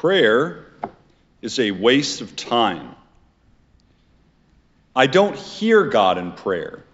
prayer 0.00 0.64
is 1.42 1.58
a 1.58 1.72
waste 1.72 2.20
of 2.20 2.36
time. 2.36 2.94
I 4.94 5.08
don't 5.08 5.34
hear 5.34 5.86
God 5.86 6.18
in 6.18 6.30
prayer, 6.32 6.84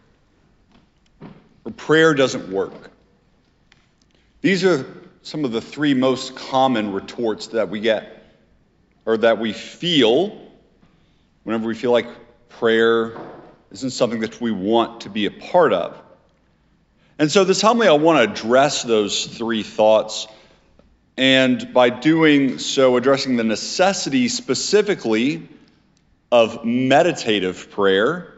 or 1.67 1.73
prayer 1.73 2.15
doesn't 2.15 2.51
work. 2.51 2.91
These 4.41 4.65
are 4.65 4.87
some 5.21 5.45
of 5.45 5.53
the 5.53 5.61
three 5.61 5.93
most 5.93 6.35
common 6.35 6.93
retorts 6.93 7.49
that 7.49 7.69
we 7.69 7.81
get, 7.81 8.25
or 9.05 9.19
that 9.19 9.39
we 9.39 9.53
feel 9.53 10.41
whenever 11.43 11.67
we 11.67 11.75
feel 11.75 11.93
like 11.93 12.07
prayer 12.49 13.19
isn't 13.71 13.91
something 13.91 14.21
that 14.21 14.41
we 14.41 14.51
want 14.51 15.03
to 15.03 15.11
be 15.11 15.27
a 15.27 15.31
part 15.31 15.75
of. 15.75 15.95
And 17.19 17.31
so, 17.31 17.45
this 17.45 17.61
homily, 17.61 17.87
I 17.87 17.93
want 17.93 18.25
to 18.25 18.33
address 18.33 18.83
those 18.83 19.27
three 19.27 19.63
thoughts 19.63 20.27
and 21.17 21.73
by 21.73 21.91
doing 21.91 22.59
so, 22.59 22.97
addressing 22.97 23.37
the 23.37 23.45
necessity 23.45 24.29
specifically 24.29 25.49
of 26.33 26.65
meditative 26.65 27.71
prayer 27.71 28.33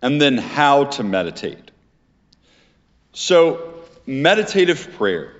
and 0.00 0.20
then 0.20 0.38
how 0.38 0.84
to 0.84 1.02
meditate. 1.02 1.70
So, 3.12 3.74
meditative 4.06 4.94
prayer. 4.96 5.32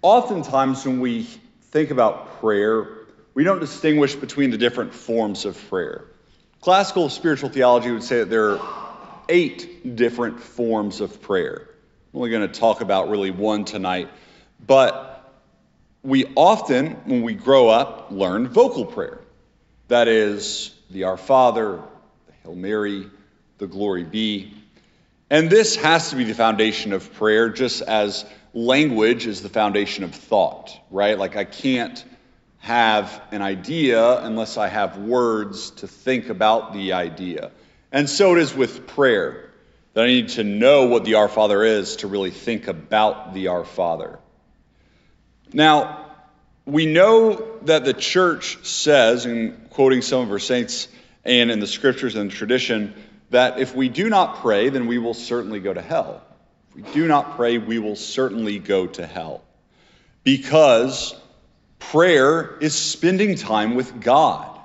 Oftentimes, 0.00 0.86
when 0.86 1.00
we 1.00 1.24
think 1.70 1.90
about 1.90 2.40
prayer, 2.40 2.88
we 3.34 3.44
don't 3.44 3.58
distinguish 3.58 4.14
between 4.14 4.50
the 4.50 4.58
different 4.58 4.94
forms 4.94 5.44
of 5.44 5.58
prayer. 5.68 6.04
Classical 6.60 7.10
spiritual 7.10 7.50
theology 7.50 7.90
would 7.90 8.04
say 8.04 8.20
that 8.20 8.30
there 8.30 8.52
are 8.52 9.22
eight 9.28 9.96
different 9.96 10.40
forms 10.40 11.00
of 11.00 11.20
prayer. 11.20 11.68
I'm 12.12 12.18
only 12.18 12.30
going 12.30 12.48
to 12.48 12.60
talk 12.60 12.80
about 12.80 13.10
really 13.10 13.30
one 13.30 13.64
tonight, 13.64 14.08
but 14.64 15.13
we 16.04 16.26
often, 16.36 16.92
when 17.06 17.22
we 17.22 17.32
grow 17.32 17.68
up, 17.68 18.08
learn 18.10 18.46
vocal 18.48 18.84
prayer. 18.84 19.18
That 19.88 20.06
is 20.06 20.74
the 20.90 21.04
Our 21.04 21.16
Father, 21.16 21.80
the 22.26 22.32
Hail 22.42 22.54
Mary, 22.54 23.10
the 23.58 23.66
Glory 23.66 24.04
Be. 24.04 24.52
And 25.30 25.48
this 25.48 25.76
has 25.76 26.10
to 26.10 26.16
be 26.16 26.24
the 26.24 26.34
foundation 26.34 26.92
of 26.92 27.14
prayer, 27.14 27.48
just 27.48 27.80
as 27.80 28.26
language 28.52 29.26
is 29.26 29.40
the 29.40 29.48
foundation 29.48 30.04
of 30.04 30.14
thought, 30.14 30.78
right? 30.90 31.18
Like 31.18 31.36
I 31.36 31.44
can't 31.44 32.04
have 32.58 33.22
an 33.32 33.40
idea 33.40 34.18
unless 34.20 34.58
I 34.58 34.68
have 34.68 34.98
words 34.98 35.70
to 35.70 35.88
think 35.88 36.28
about 36.28 36.74
the 36.74 36.92
idea. 36.92 37.50
And 37.90 38.10
so 38.10 38.36
it 38.36 38.42
is 38.42 38.54
with 38.54 38.86
prayer, 38.86 39.50
that 39.94 40.04
I 40.04 40.08
need 40.08 40.28
to 40.30 40.44
know 40.44 40.86
what 40.86 41.04
the 41.04 41.14
Our 41.14 41.28
Father 41.28 41.62
is 41.62 41.96
to 41.96 42.08
really 42.08 42.30
think 42.30 42.68
about 42.68 43.32
the 43.32 43.48
Our 43.48 43.64
Father. 43.64 44.18
Now, 45.54 46.04
we 46.66 46.84
know 46.84 47.60
that 47.62 47.84
the 47.84 47.94
church 47.94 48.66
says, 48.66 49.24
in 49.24 49.68
quoting 49.70 50.02
some 50.02 50.22
of 50.22 50.28
her 50.30 50.40
saints 50.40 50.88
and 51.24 51.48
in 51.48 51.60
the 51.60 51.68
scriptures 51.68 52.16
and 52.16 52.28
tradition, 52.28 52.92
that 53.30 53.60
if 53.60 53.72
we 53.72 53.88
do 53.88 54.10
not 54.10 54.38
pray, 54.38 54.68
then 54.70 54.88
we 54.88 54.98
will 54.98 55.14
certainly 55.14 55.60
go 55.60 55.72
to 55.72 55.80
hell. 55.80 56.22
If 56.70 56.74
we 56.74 56.82
do 56.92 57.06
not 57.06 57.36
pray, 57.36 57.58
we 57.58 57.78
will 57.78 57.94
certainly 57.94 58.58
go 58.58 58.88
to 58.88 59.06
hell. 59.06 59.42
Because 60.24 61.14
prayer 61.78 62.58
is 62.60 62.74
spending 62.74 63.36
time 63.36 63.76
with 63.76 64.00
God, 64.00 64.58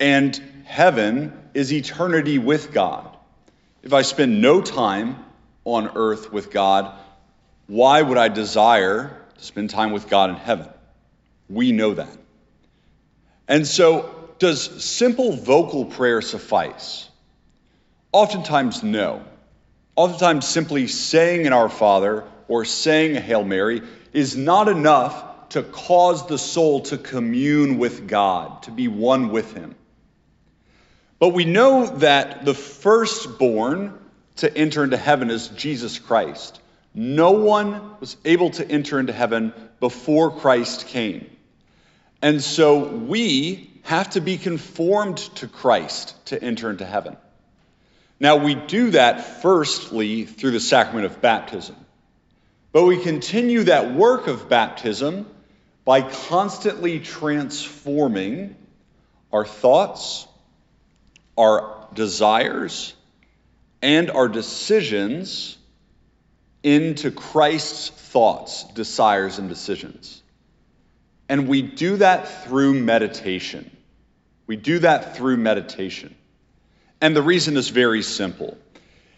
and 0.00 0.34
heaven 0.64 1.38
is 1.52 1.70
eternity 1.70 2.38
with 2.38 2.72
God. 2.72 3.14
If 3.82 3.92
I 3.92 4.02
spend 4.02 4.40
no 4.40 4.62
time 4.62 5.22
on 5.66 5.90
earth 5.96 6.32
with 6.32 6.50
God, 6.50 6.98
why 7.66 8.00
would 8.00 8.16
I 8.16 8.28
desire 8.28 9.20
to 9.38 9.44
spend 9.44 9.70
time 9.70 9.92
with 9.92 10.08
God 10.08 10.30
in 10.30 10.36
heaven. 10.36 10.68
We 11.48 11.72
know 11.72 11.94
that. 11.94 12.16
And 13.48 13.66
so, 13.66 14.12
does 14.38 14.84
simple 14.84 15.32
vocal 15.32 15.84
prayer 15.84 16.20
suffice? 16.20 17.08
Oftentimes, 18.12 18.82
no. 18.82 19.22
Oftentimes, 19.94 20.46
simply 20.46 20.88
saying 20.88 21.46
an 21.46 21.52
Our 21.52 21.68
Father 21.68 22.24
or 22.48 22.64
saying 22.64 23.16
a 23.16 23.20
Hail 23.20 23.44
Mary 23.44 23.82
is 24.12 24.36
not 24.36 24.68
enough 24.68 25.24
to 25.50 25.62
cause 25.62 26.26
the 26.26 26.38
soul 26.38 26.80
to 26.80 26.98
commune 26.98 27.78
with 27.78 28.08
God, 28.08 28.64
to 28.64 28.70
be 28.70 28.88
one 28.88 29.30
with 29.30 29.52
Him. 29.54 29.74
But 31.18 31.30
we 31.30 31.44
know 31.44 31.86
that 31.86 32.44
the 32.44 32.54
firstborn 32.54 33.98
to 34.36 34.54
enter 34.54 34.84
into 34.84 34.96
heaven 34.96 35.30
is 35.30 35.48
Jesus 35.48 35.98
Christ. 35.98 36.60
No 36.98 37.32
one 37.32 38.00
was 38.00 38.16
able 38.24 38.50
to 38.52 38.66
enter 38.66 38.98
into 38.98 39.12
heaven 39.12 39.52
before 39.80 40.30
Christ 40.30 40.88
came. 40.88 41.30
And 42.22 42.42
so 42.42 42.88
we 42.88 43.70
have 43.82 44.08
to 44.10 44.22
be 44.22 44.38
conformed 44.38 45.18
to 45.36 45.46
Christ 45.46 46.14
to 46.26 46.42
enter 46.42 46.70
into 46.70 46.86
heaven. 46.86 47.18
Now, 48.18 48.36
we 48.36 48.54
do 48.54 48.92
that 48.92 49.42
firstly 49.42 50.24
through 50.24 50.52
the 50.52 50.60
sacrament 50.60 51.04
of 51.04 51.20
baptism. 51.20 51.76
But 52.72 52.84
we 52.84 53.02
continue 53.02 53.64
that 53.64 53.94
work 53.94 54.26
of 54.26 54.48
baptism 54.48 55.26
by 55.84 56.00
constantly 56.00 57.00
transforming 57.00 58.56
our 59.30 59.44
thoughts, 59.44 60.26
our 61.36 61.88
desires, 61.92 62.94
and 63.82 64.10
our 64.10 64.28
decisions 64.28 65.55
into 66.66 67.12
Christ's 67.12 67.90
thoughts, 67.90 68.64
desires, 68.74 69.38
and 69.38 69.48
decisions. 69.48 70.20
And 71.28 71.46
we 71.46 71.62
do 71.62 71.98
that 71.98 72.44
through 72.44 72.74
meditation. 72.74 73.70
We 74.48 74.56
do 74.56 74.80
that 74.80 75.16
through 75.16 75.36
meditation. 75.36 76.16
And 77.00 77.14
the 77.14 77.22
reason 77.22 77.56
is 77.56 77.68
very 77.68 78.02
simple 78.02 78.58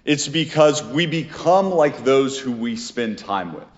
it's 0.05 0.29
because 0.29 0.83
we 0.83 1.07
become 1.07 1.71
like 1.71 2.05
those 2.05 2.39
who 2.39 2.53
we 2.53 2.77
spend 2.77 3.17
time 3.17 3.55
with. 3.55 3.69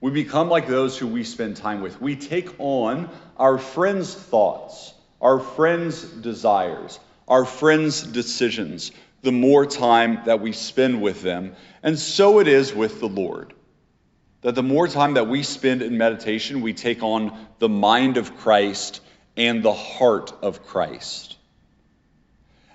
We 0.00 0.12
become 0.12 0.48
like 0.48 0.68
those 0.68 0.96
who 0.96 1.08
we 1.08 1.24
spend 1.24 1.56
time 1.56 1.80
with. 1.80 2.00
We 2.00 2.14
take 2.14 2.48
on 2.58 3.10
our 3.36 3.58
friends' 3.58 4.14
thoughts, 4.14 4.94
our 5.20 5.40
friends' 5.40 6.04
desires, 6.04 7.00
our 7.26 7.44
friends' 7.44 8.02
decisions, 8.04 8.92
the 9.22 9.32
more 9.32 9.66
time 9.66 10.20
that 10.26 10.40
we 10.40 10.52
spend 10.52 11.02
with 11.02 11.22
them. 11.22 11.56
And 11.82 11.98
so 11.98 12.38
it 12.38 12.48
is 12.48 12.74
with 12.74 13.00
the 13.00 13.08
Lord. 13.08 13.52
That 14.42 14.54
the 14.54 14.62
more 14.62 14.86
time 14.86 15.14
that 15.14 15.28
we 15.28 15.42
spend 15.42 15.82
in 15.82 15.98
meditation, 15.98 16.60
we 16.60 16.72
take 16.72 17.02
on 17.02 17.46
the 17.58 17.68
mind 17.68 18.16
of 18.16 18.36
Christ 18.38 19.00
and 19.36 19.62
the 19.62 19.72
heart 19.72 20.32
of 20.42 20.66
Christ. 20.66 21.36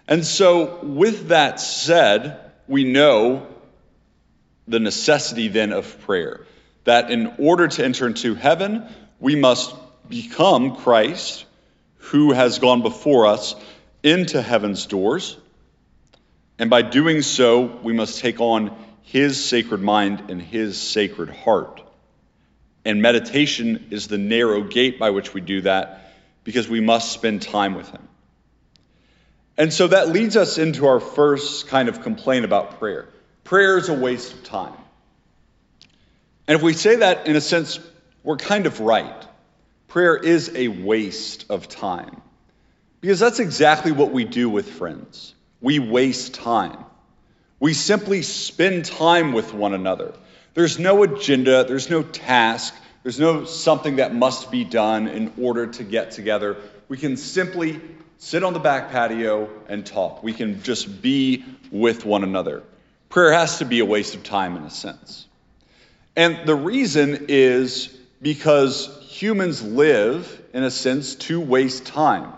And 0.07 0.25
so, 0.25 0.83
with 0.83 1.29
that 1.29 1.61
said, 1.61 2.51
we 2.67 2.83
know 2.83 3.47
the 4.67 4.79
necessity 4.79 5.47
then 5.47 5.71
of 5.71 6.01
prayer. 6.01 6.45
That 6.83 7.11
in 7.11 7.35
order 7.37 7.69
to 7.69 7.85
enter 7.85 8.07
into 8.07 8.35
heaven, 8.35 8.85
we 9.19 9.35
must 9.37 9.73
become 10.09 10.75
Christ, 10.75 11.45
who 11.97 12.33
has 12.33 12.59
gone 12.59 12.81
before 12.81 13.27
us 13.27 13.55
into 14.03 14.41
heaven's 14.41 14.85
doors. 14.85 15.37
And 16.59 16.69
by 16.69 16.81
doing 16.81 17.21
so, 17.21 17.61
we 17.61 17.93
must 17.93 18.19
take 18.19 18.39
on 18.39 18.75
his 19.01 19.43
sacred 19.43 19.81
mind 19.81 20.29
and 20.29 20.41
his 20.41 20.79
sacred 20.79 21.29
heart. 21.29 21.81
And 22.85 23.01
meditation 23.01 23.87
is 23.91 24.07
the 24.07 24.17
narrow 24.17 24.63
gate 24.63 24.99
by 24.99 25.09
which 25.09 25.33
we 25.33 25.41
do 25.41 25.61
that 25.61 26.13
because 26.43 26.67
we 26.67 26.81
must 26.81 27.11
spend 27.11 27.41
time 27.41 27.75
with 27.75 27.89
him. 27.89 28.07
And 29.57 29.71
so 29.71 29.87
that 29.87 30.09
leads 30.09 30.35
us 30.35 30.57
into 30.57 30.87
our 30.87 30.99
first 30.99 31.67
kind 31.67 31.89
of 31.89 32.01
complaint 32.01 32.43
about 32.43 32.79
prayer. 32.79 33.07
Prayer 33.43 33.77
is 33.77 33.89
a 33.89 33.93
waste 33.93 34.33
of 34.33 34.43
time. 34.43 34.73
And 36.47 36.55
if 36.55 36.61
we 36.61 36.73
say 36.73 36.97
that 36.97 37.27
in 37.27 37.35
a 37.35 37.41
sense, 37.41 37.79
we're 38.23 38.37
kind 38.37 38.65
of 38.65 38.79
right. 38.79 39.25
Prayer 39.87 40.15
is 40.17 40.51
a 40.55 40.67
waste 40.67 41.45
of 41.49 41.67
time. 41.69 42.21
Because 42.99 43.19
that's 43.19 43.39
exactly 43.39 43.91
what 43.91 44.11
we 44.11 44.25
do 44.25 44.49
with 44.49 44.69
friends 44.69 45.35
we 45.63 45.79
waste 45.79 46.35
time. 46.35 46.77
We 47.59 47.73
simply 47.73 48.21
spend 48.21 48.85
time 48.85 49.31
with 49.31 49.53
one 49.53 49.73
another. 49.73 50.13
There's 50.53 50.77
no 50.77 51.01
agenda, 51.01 51.63
there's 51.63 51.89
no 51.89 52.03
task, 52.03 52.75
there's 53.01 53.19
no 53.19 53.45
something 53.45 53.95
that 53.95 54.13
must 54.13 54.51
be 54.51 54.65
done 54.65 55.07
in 55.07 55.31
order 55.41 55.67
to 55.67 55.83
get 55.83 56.11
together. 56.11 56.57
We 56.89 56.97
can 56.97 57.17
simply 57.17 57.81
sit 58.17 58.43
on 58.43 58.53
the 58.53 58.59
back 58.59 58.91
patio 58.91 59.49
and 59.69 59.85
talk. 59.85 60.21
We 60.21 60.33
can 60.33 60.61
just 60.63 61.01
be 61.01 61.45
with 61.71 62.05
one 62.05 62.23
another. 62.23 62.61
Prayer 63.09 63.31
has 63.31 63.59
to 63.59 63.65
be 63.65 63.79
a 63.79 63.85
waste 63.85 64.15
of 64.15 64.23
time 64.23 64.57
in 64.57 64.63
a 64.63 64.69
sense. 64.69 65.25
And 66.15 66.45
the 66.45 66.55
reason 66.55 67.27
is 67.29 67.87
because 68.21 68.89
humans 69.07 69.63
live, 69.63 70.41
in 70.53 70.63
a 70.63 70.71
sense, 70.71 71.15
to 71.15 71.39
waste 71.39 71.85
time. 71.85 72.33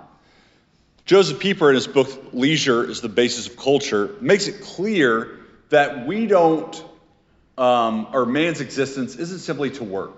Joseph 1.06 1.38
Pieper, 1.38 1.69
in 1.69 1.75
his 1.75 1.86
book 1.86 2.10
Leisure 2.34 2.84
is 2.90 3.00
the 3.00 3.10
Basis 3.10 3.46
of 3.46 3.57
Culture, 3.57 4.16
makes 4.22 4.48
it 4.48 4.62
clear 4.62 5.38
that 5.69 6.07
we 6.07 6.25
don't, 6.25 6.84
um, 7.60 8.07
or 8.12 8.25
man's 8.25 8.60
existence 8.60 9.16
isn't 9.16 9.40
simply 9.40 9.69
to 9.72 9.84
work. 9.84 10.13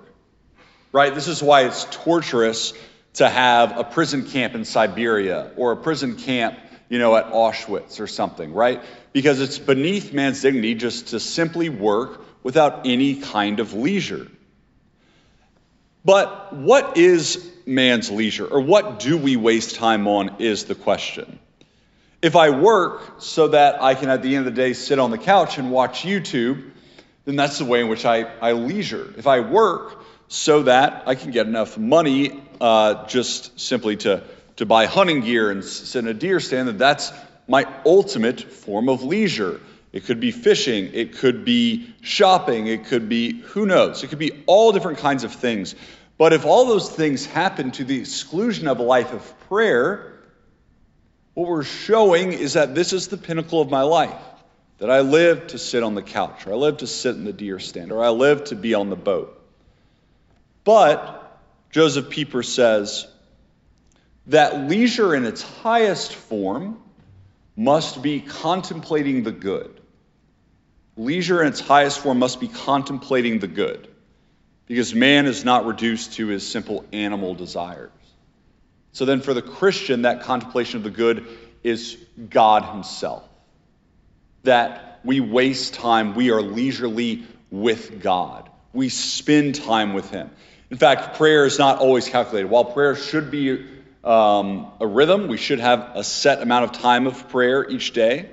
right? 0.94 1.14
This 1.14 1.28
is 1.28 1.44
why 1.44 1.66
it's 1.66 1.84
torturous 1.92 2.74
to 3.16 3.28
have 3.28 3.78
a 3.78 3.84
prison 3.84 4.30
camp 4.30 4.56
in 4.56 4.64
Siberia 4.64 5.52
or 5.58 5.74
a 5.74 5.76
prison 5.76 6.16
camp, 6.16 6.58
you 6.88 7.00
know, 7.00 7.16
at 7.18 7.32
Auschwitz 7.32 8.00
or 8.00 8.08
something, 8.08 8.54
right? 8.54 8.82
Because 9.12 9.42
it's 9.42 9.60
beneath 9.60 10.14
man's 10.14 10.42
dignity 10.42 10.76
just 10.76 11.08
to 11.10 11.20
simply 11.20 11.68
work 11.68 12.22
without 12.44 12.88
any 12.88 13.16
kind 13.16 13.60
of 13.60 13.74
leisure. 13.74 14.28
But 16.06 16.54
what 16.54 16.98
is 16.98 17.52
man's 17.66 18.10
leisure, 18.10 18.46
or 18.46 18.62
what 18.62 19.00
do 19.00 19.18
we 19.18 19.36
waste 19.36 19.76
time 19.76 20.08
on, 20.08 20.38
is 20.40 20.66
the 20.66 20.76
question. 20.76 21.40
If 22.22 22.36
I 22.36 22.50
work 22.50 23.22
so 23.22 23.50
that 23.50 23.82
I 23.82 23.94
can, 23.94 24.10
at 24.10 24.24
the 24.24 24.36
end 24.36 24.48
of 24.48 24.56
the 24.56 24.62
day, 24.62 24.74
sit 24.74 25.00
on 25.00 25.12
the 25.12 25.18
couch 25.18 25.58
and 25.58 25.72
watch 25.72 26.02
YouTube, 26.02 26.72
then 27.26 27.36
that's 27.36 27.58
the 27.58 27.66
way 27.66 27.82
in 27.82 27.90
which 27.90 28.06
I, 28.06 28.24
I 28.40 28.54
leisure. 28.54 29.14
If 29.18 29.28
I 29.28 29.42
work 29.42 30.02
so 30.30 30.64
that 30.64 31.04
I 31.08 31.16
can 31.16 31.32
get 31.32 31.46
enough 31.46 31.78
money 31.78 32.42
uh, 32.60 33.06
just 33.08 33.60
simply 33.60 33.98
to, 33.98 34.24
to 34.56 34.66
buy 34.66 34.86
hunting 34.86 35.22
gear 35.22 35.52
and 35.52 35.64
sit 35.64 36.00
in 36.00 36.08
a 36.08 36.14
deer 36.14 36.40
stand, 36.40 36.70
then 36.70 36.78
that's 36.78 37.12
my 37.48 37.68
ultimate 37.86 38.42
form 38.42 38.90
of 38.90 39.04
leisure. 39.04 39.62
It 39.98 40.06
could 40.06 40.20
be 40.20 40.30
fishing, 40.30 40.92
it 40.94 41.18
could 41.18 41.44
be 41.44 41.92
shopping, 42.02 42.68
it 42.68 42.86
could 42.86 43.10
be 43.10 43.42
who 43.42 43.66
knows, 43.66 44.04
it 44.04 44.10
could 44.10 44.20
be 44.20 44.44
all 44.46 44.72
different 44.72 45.00
kinds 45.00 45.24
of 45.24 45.34
things. 45.34 45.74
But 46.20 46.34
if 46.34 46.46
all 46.46 46.68
those 46.68 46.88
things 46.88 47.26
happen 47.26 47.72
to 47.72 47.84
the 47.84 48.00
exclusion 48.00 48.68
of 48.68 48.78
a 48.78 48.84
life 48.84 49.12
of 49.12 49.40
prayer, 49.48 50.14
what 51.34 51.48
we're 51.48 51.64
showing 51.64 52.32
is 52.32 52.54
that 52.54 52.76
this 52.76 52.94
is 52.94 53.08
the 53.08 53.18
pinnacle 53.18 53.60
of 53.60 53.72
my 53.72 53.82
life. 53.82 54.22
That 54.78 54.92
I 54.92 55.00
live 55.00 55.48
to 55.48 55.58
sit 55.58 55.82
on 55.82 55.96
the 55.96 56.04
couch, 56.04 56.46
or 56.46 56.54
I 56.54 56.58
live 56.58 56.78
to 56.78 56.88
sit 56.88 57.16
in 57.16 57.24
the 57.24 57.34
deer 57.34 57.58
stand, 57.58 57.92
or 57.92 58.04
I 58.04 58.10
live 58.10 58.44
to 58.46 58.56
be 58.56 58.76
on 58.76 58.92
the 58.92 58.96
boat. 58.96 59.42
But 60.64 61.40
Joseph 61.72 62.12
Pieper 62.12 62.44
says 62.44 63.08
that 64.28 64.70
leisure 64.70 65.16
in 65.16 65.26
its 65.26 65.42
highest 65.42 66.14
form 66.14 66.84
must 67.56 68.04
be 68.04 68.22
contemplating 68.22 69.24
the 69.24 69.32
good. 69.32 69.77
Leisure 70.98 71.42
in 71.42 71.48
its 71.48 71.60
highest 71.60 72.00
form 72.00 72.20
must 72.20 72.40
be 72.40 72.48
contemplating 72.48 73.40
the 73.40 73.48
good, 73.48 73.88
because 74.66 74.94
man 74.94 75.26
is 75.26 75.46
not 75.46 75.66
reduced 75.66 76.14
to 76.14 76.28
his 76.28 76.46
simple 76.46 76.86
animal 76.92 77.36
desires. 77.36 77.92
So 78.92 79.06
then, 79.06 79.22
for 79.22 79.34
the 79.34 79.42
Christian, 79.42 80.02
that 80.02 80.24
contemplation 80.24 80.78
of 80.78 80.84
the 80.84 80.90
good 80.90 81.28
is 81.64 81.98
God 82.30 82.64
Himself. 82.64 83.24
That 84.44 85.00
we 85.04 85.20
waste 85.20 85.76
time, 85.76 86.16
we 86.16 86.32
are 86.32 86.42
leisurely 86.42 87.26
with 87.52 88.02
God, 88.02 88.50
we 88.74 88.90
spend 88.90 89.56
time 89.56 89.94
with 89.94 90.10
Him. 90.10 90.32
In 90.72 90.78
fact, 90.78 91.16
prayer 91.18 91.46
is 91.46 91.60
not 91.60 91.78
always 91.78 92.10
calculated. 92.10 92.50
While 92.50 92.66
prayer 92.66 92.96
should 92.96 93.30
be 93.30 93.66
um, 94.08 94.72
a 94.80 94.88
rhythm. 94.88 95.28
We 95.28 95.38
should 95.38 95.60
have 95.60 95.92
a 95.96 96.04
set 96.04 96.42
amount 96.42 96.64
of 96.66 96.72
time 96.72 97.08
of 97.08 97.28
prayer 97.30 97.70
each 97.70 97.92
day. 97.92 98.30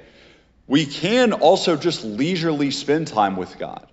We 0.67 0.87
can 0.87 1.33
also 1.33 1.77
just 1.77 2.05
leisurely 2.05 2.71
spend 2.71 3.09
time 3.09 3.37
with 3.37 3.59
God. 3.59 3.87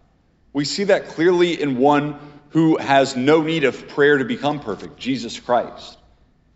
We 0.53 0.65
see 0.65 0.85
that 0.85 1.09
clearly 1.09 1.62
in 1.62 1.77
one 1.77 2.18
who 2.50 2.77
has 2.77 3.15
no 3.15 3.41
need 3.41 3.63
of 3.63 3.88
prayer 3.89 4.18
to 4.18 4.25
become 4.25 4.59
perfect, 4.59 4.97
Jesus 4.97 5.39
Christ. 5.39 5.97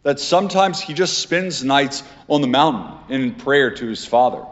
That 0.04 0.20
sometimes 0.20 0.80
he 0.80 0.94
just 0.94 1.18
spends 1.18 1.64
nights 1.64 2.04
on 2.28 2.42
the 2.42 2.48
mountain 2.48 2.98
in 3.10 3.36
prayer 3.36 3.72
to 3.72 3.88
his 3.88 4.06
Father. 4.06 4.46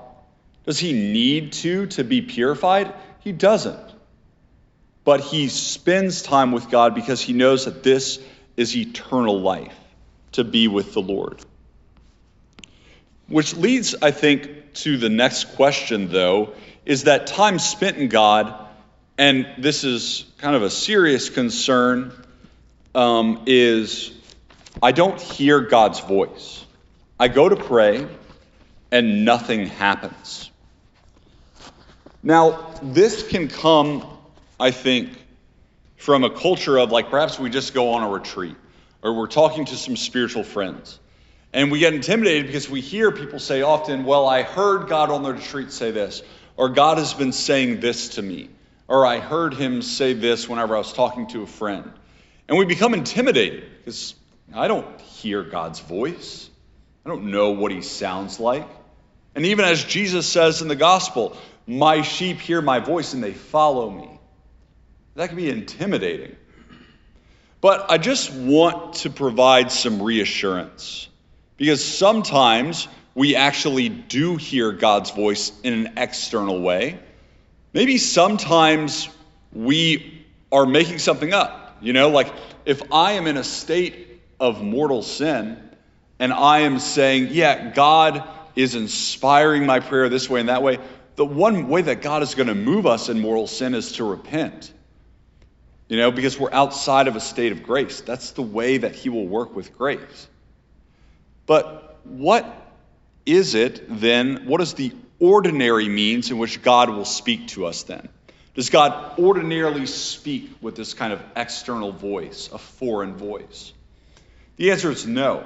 Does 0.65 0.80
he 0.80 0.94
need 0.94 1.54
to 1.54 1.88
to 1.88 2.04
be 2.04 2.21
purified? 2.21 2.94
He 3.19 3.31
doesn't. 3.31 3.80
But 5.04 5.19
he 5.19 5.50
spends 5.50 6.21
time 6.21 6.54
with 6.54 6.69
God 6.69 6.95
because 6.95 7.21
he 7.21 7.33
knows 7.33 7.66
that 7.66 7.83
this 7.83 8.19
is 8.56 8.75
eternal 8.75 9.42
life 9.42 9.75
to 10.33 10.44
be 10.44 10.68
with 10.68 10.94
the 10.94 11.01
Lord. 11.01 11.44
Which 13.27 13.56
leads, 13.56 13.95
I 14.01 14.12
think, 14.12 14.62
to 14.75 14.98
the 14.98 15.10
next 15.10 15.56
question, 15.56 16.10
though, 16.10 16.54
is 16.86 17.04
that 17.04 17.28
time 17.28 17.60
spent 17.60 17.98
in 17.98 18.10
God, 18.10 18.54
and 19.18 19.48
this 19.58 19.84
is 19.84 20.25
kind 20.38 20.56
of 20.56 20.64
a 20.64 20.70
serious 20.70 21.30
concern, 21.30 22.12
um, 22.96 23.44
is 23.46 24.12
I 24.81 24.92
don't 24.92 25.20
hear 25.20 25.62
God's 25.62 26.00
voice. 26.00 26.66
I 27.20 27.28
go 27.28 27.48
to 27.48 27.56
pray, 27.56 28.08
and 28.92 29.25
nothing 29.25 29.68
happens. 29.68 30.52
Now, 32.22 32.74
this 32.81 33.28
can 33.28 33.50
come, 33.50 34.06
I 34.60 34.72
think, 34.72 35.10
from 35.98 36.24
a 36.24 36.30
culture 36.30 36.78
of 36.78 36.92
like 36.92 37.10
perhaps 37.10 37.40
we 37.40 37.50
just 37.50 37.74
go 37.74 37.94
on 37.94 38.04
a 38.04 38.10
retreat 38.10 38.56
or 39.02 39.14
we're 39.14 39.28
talking 39.28 39.66
to 39.66 39.76
some 39.76 39.98
spiritual 39.98 40.44
friends. 40.44 41.00
And 41.54 41.72
we 41.72 41.78
get 41.80 41.94
intimidated 41.94 42.48
because 42.48 42.68
we 42.68 42.82
hear 42.82 43.12
people 43.12 43.38
say 43.38 43.62
often, 43.62 44.06
Well, 44.06 44.28
I 44.28 44.42
heard 44.42 44.90
God 44.90 45.12
on 45.12 45.22
the 45.22 45.34
retreat 45.34 45.72
say 45.72 45.92
this, 45.92 46.24
or 46.58 46.70
God 46.70 46.98
has 46.98 47.14
been 47.14 47.32
saying 47.32 47.80
this 47.80 48.10
to 48.10 48.22
me, 48.22 48.50
or 48.88 49.06
I 49.06 49.20
heard 49.20 49.54
him 49.54 49.84
say 49.84 50.14
this 50.14 50.50
whenever 50.50 50.76
I 50.76 50.80
was 50.80 50.92
talking 50.94 51.28
to 51.28 51.44
a 51.44 51.48
friend. 51.48 51.92
And 52.48 52.58
we 52.58 52.66
become 52.66 52.96
intimidated 52.96 53.66
because 53.78 54.16
I 54.54 54.68
don't 54.68 55.00
hear 55.00 55.44
God's 55.44 55.80
voice, 55.80 56.50
I 57.06 57.10
don't 57.10 57.32
know 57.32 57.52
what 57.52 57.72
he 57.72 57.82
sounds 57.82 58.40
like. 58.40 58.68
And 59.36 59.46
even 59.46 59.66
as 59.66 59.84
Jesus 59.84 60.28
says 60.28 60.62
in 60.62 60.68
the 60.68 60.76
gospel, 60.76 61.38
My 61.68 62.02
sheep 62.02 62.40
hear 62.40 62.64
my 62.64 62.80
voice 62.80 63.14
and 63.14 63.24
they 63.24 63.34
follow 63.34 63.92
me. 63.92 64.10
That 65.16 65.28
can 65.28 65.38
be 65.38 65.52
intimidating. 65.52 66.36
But 67.62 67.92
I 67.92 68.00
just 68.00 68.34
want 68.34 68.96
to 68.96 69.12
provide 69.12 69.72
some 69.72 70.02
reassurance 70.02 71.08
because 71.58 71.84
sometimes 71.84 72.88
we 73.16 73.36
actually 73.36 73.90
do 73.90 74.38
hear 74.38 74.72
God's 74.72 75.12
voice 75.12 75.52
in 75.64 75.74
an 75.74 75.94
external 75.98 76.62
way. 76.62 77.00
Maybe 77.74 77.98
sometimes 77.98 79.10
we 79.52 80.26
are 80.52 80.66
making 80.66 81.00
something 81.00 81.34
up. 81.34 81.78
You 81.82 81.94
know, 81.94 82.10
like 82.10 82.34
if 82.66 82.92
I 82.92 83.14
am 83.14 83.28
in 83.28 83.38
a 83.38 83.44
state 83.44 84.22
of 84.40 84.62
mortal 84.62 85.04
sin 85.04 85.58
and 86.20 86.34
I 86.34 86.60
am 86.60 86.80
saying, 86.80 87.30
yeah, 87.32 87.72
God 87.72 88.24
is 88.56 88.76
inspiring 88.76 89.66
my 89.66 89.80
prayer 89.80 90.10
this 90.10 90.30
way 90.30 90.40
and 90.40 90.50
that 90.50 90.64
way, 90.64 90.80
the 91.16 91.26
one 91.26 91.68
way 91.68 91.84
that 91.84 92.02
God 92.02 92.24
is 92.24 92.36
going 92.36 92.48
to 92.48 92.56
move 92.56 92.86
us 92.86 93.10
in 93.10 93.20
mortal 93.20 93.48
sin 93.48 93.76
is 93.76 93.94
to 93.94 94.04
repent. 94.04 94.72
You 95.90 95.98
know, 95.98 96.12
because 96.12 96.40
we're 96.40 96.54
outside 96.54 97.07
of 97.07 97.16
a 97.16 97.19
state 97.19 97.52
of 97.52 97.62
grace. 97.62 98.02
That's 98.02 98.31
the 98.31 98.42
way 98.42 98.78
that 98.78 98.95
He 98.95 99.10
will 99.10 99.28
work 99.28 99.56
with 99.56 99.78
grace. 99.78 100.28
But 101.45 102.00
what 102.04 102.45
is 103.26 103.56
it 103.56 103.85
then? 103.90 104.45
What 104.45 104.62
is 104.62 104.73
the 104.73 104.94
ordinary 105.19 105.88
means 105.88 106.31
in 106.31 106.38
which 106.38 106.62
God 106.62 106.90
will 106.90 107.06
speak 107.06 107.47
to 107.50 107.66
us 107.66 107.83
then? 107.83 108.09
Does 108.56 108.69
God 108.69 109.18
ordinarily 109.18 109.88
speak 109.88 110.52
with 110.62 110.76
this 110.76 110.94
kind 110.94 111.12
of 111.12 111.21
external 111.35 111.92
voice, 111.92 112.50
a 112.54 112.57
foreign 112.57 113.16
voice? 113.16 113.73
The 114.57 114.71
answer 114.71 114.92
is 114.92 115.07
no. 115.07 115.45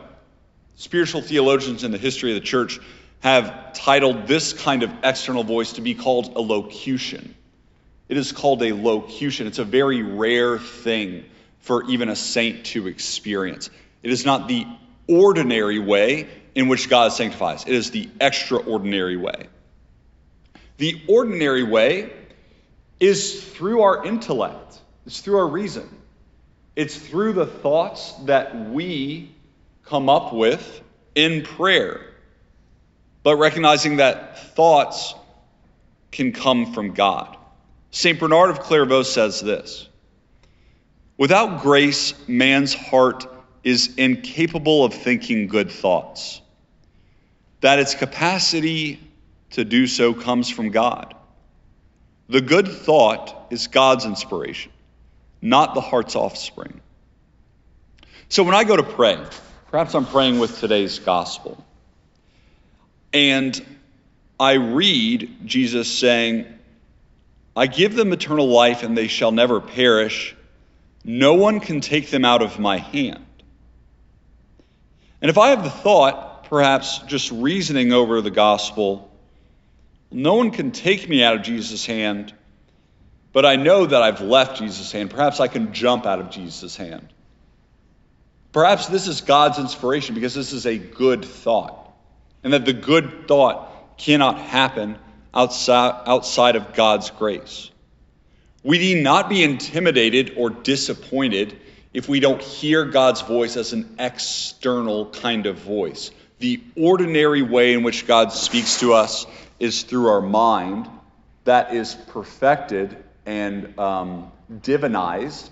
Spiritual 0.75 1.22
theologians 1.22 1.84
in 1.84 1.92
the 1.92 1.98
history 1.98 2.32
of 2.32 2.36
the 2.36 2.46
church 2.46 2.80
have 3.22 3.74
titled 3.74 4.27
this 4.27 4.54
kind 4.54 4.84
of 4.84 4.92
external 5.04 5.44
voice 5.44 5.74
to 5.74 5.82
be 5.82 5.96
called 5.96 6.36
a 6.36 6.42
locution. 6.42 7.34
It 8.10 8.18
is 8.18 8.32
called 8.32 8.62
a 8.62 8.74
locution. 8.74 9.48
It's 9.48 9.60
a 9.60 9.66
very 9.66 10.04
rare 10.04 10.60
thing 10.60 11.25
for 11.60 11.84
even 11.89 12.10
a 12.10 12.16
saint 12.16 12.66
to 12.68 12.88
experience. 12.88 13.70
It 14.04 14.12
is 14.12 14.25
not 14.25 14.48
the 14.48 14.66
ordinary 15.08 15.80
way 15.80 16.28
in 16.56 16.68
which 16.68 16.90
God 16.90 17.14
sanctifies, 17.14 17.64
it 17.66 17.74
is 17.74 17.92
the 17.92 18.10
extraordinary 18.20 19.18
way. 19.18 19.48
The 20.78 21.02
ordinary 21.08 21.64
way 21.64 22.12
is 23.00 23.44
through 23.44 23.82
our 23.82 24.06
intellect, 24.06 24.80
it's 25.06 25.22
through 25.22 25.38
our 25.38 25.48
reason, 25.48 25.88
it's 26.76 26.96
through 26.96 27.34
the 27.34 27.46
thoughts 27.46 28.14
that 28.26 28.70
we 28.70 29.32
come 29.86 30.10
up 30.10 30.34
with 30.34 30.82
in 31.16 31.44
prayer. 31.44 32.02
But 33.24 33.38
recognizing 33.38 33.98
that 33.98 34.56
thoughts 34.56 35.14
can 36.12 36.32
come 36.32 36.74
from 36.74 36.94
God. 36.94 37.36
St. 37.92 38.20
Bernard 38.20 38.50
of 38.50 38.60
Clairvaux 38.62 39.04
says 39.04 39.42
this 39.42 39.88
Without 41.18 41.62
grace, 41.62 42.14
man's 42.28 42.74
heart 42.74 43.26
is 43.68 43.96
incapable 43.98 44.86
of 44.86 44.94
thinking 44.94 45.48
good 45.48 45.70
thoughts, 45.70 46.40
that 47.60 47.80
its 47.80 47.96
capacity 47.96 48.98
to 49.50 49.66
do 49.66 49.88
so 49.88 50.14
comes 50.14 50.50
from 50.50 50.70
God. 50.70 51.14
The 52.30 52.40
good 52.40 52.70
thought 52.70 53.48
is 53.50 53.68
God's 53.68 54.06
inspiration, 54.06 54.72
not 55.42 55.76
the 55.76 55.82
heart's 55.82 56.16
offspring. 56.16 56.80
So 58.30 58.44
when 58.44 58.56
I 58.56 58.64
go 58.64 58.78
to 58.78 58.84
pray, 58.84 59.22
perhaps 59.70 59.96
I'm 59.96 60.06
praying 60.06 60.40
with 60.40 60.62
today's 60.62 61.00
gospel, 61.00 61.62
and 63.12 63.62
I 64.40 64.54
read 64.54 65.40
Jesus 65.44 65.94
saying, 65.94 66.46
I 67.54 67.68
give 67.68 67.96
them 67.98 68.14
eternal 68.14 68.48
life, 68.48 68.84
and 68.84 68.98
they 68.98 69.10
shall 69.10 69.34
never 69.34 69.60
perish, 69.60 70.38
no 71.04 71.34
one 71.34 71.60
can 71.60 71.82
take 71.82 72.10
them 72.10 72.24
out 72.24 72.42
of 72.42 72.60
my 72.60 72.78
hand. 72.78 73.26
And 75.22 75.30
if 75.30 75.38
I 75.38 75.50
have 75.50 75.64
the 75.64 75.70
thought, 75.70 76.46
perhaps 76.46 77.00
just 77.00 77.32
reasoning 77.32 77.92
over 77.92 78.22
the 78.22 78.32
gospel, 78.32 79.12
no 80.12 80.36
one 80.36 80.52
can 80.52 80.72
take 80.72 81.08
me 81.10 81.24
out 81.24 81.36
of 81.36 81.42
Jesus' 81.42 81.86
hand, 81.86 82.34
but 83.34 83.46
I 83.46 83.56
know 83.56 83.86
that 83.86 84.02
I've 84.02 84.22
left 84.22 84.58
Jesus' 84.58 84.92
hand. 84.92 85.10
Perhaps 85.10 85.40
I 85.40 85.48
can 85.48 85.74
jump 85.74 86.06
out 86.06 86.20
of 86.20 86.30
Jesus' 86.30 86.76
hand. 86.76 87.08
Perhaps 88.52 88.88
this 88.88 89.08
is 89.08 89.22
God's 89.22 89.60
inspiration 89.60 90.16
because 90.16 90.34
this 90.34 90.54
is 90.54 90.66
a 90.66 90.78
good 90.78 91.26
thought, 91.26 91.94
and 92.44 92.54
that 92.54 92.66
the 92.66 92.74
good 92.74 93.28
thought 93.28 93.98
cannot 93.98 94.40
happen 94.40 94.98
outside, 95.34 96.04
outside 96.08 96.56
of 96.56 96.74
God's 96.74 97.10
grace. 97.10 97.70
We 98.64 98.80
need 98.80 99.04
not 99.04 99.30
be 99.30 99.44
intimidated 99.44 100.34
or 100.38 100.50
disappointed 100.50 101.60
if 101.98 102.08
we 102.08 102.20
don't 102.20 102.44
hear 102.44 102.86
God's 102.86 103.22
voice 103.22 103.58
as 103.58 103.74
an 103.74 103.96
external 103.98 105.10
kind 105.10 105.48
of 105.48 105.58
voice. 105.58 106.12
The 106.38 106.62
ordinary 106.75 107.42
way 107.42 107.74
in 107.74 107.82
which 107.82 108.06
God 108.06 108.32
speaks 108.32 108.82
to 108.82 108.94
us 108.94 109.25
is 109.60 109.82
through 109.82 110.10
our 110.10 110.22
mind 110.22 110.88
that 111.46 111.74
is 111.74 111.96
perfected 111.96 113.04
and 113.25 113.80
um, 113.80 114.32
divinized, 114.51 115.50